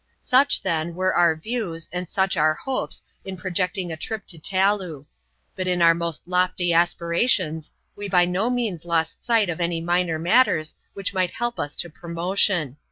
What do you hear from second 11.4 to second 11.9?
us to